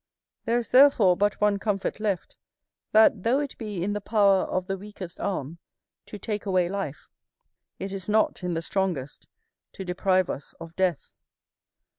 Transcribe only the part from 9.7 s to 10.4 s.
to deprive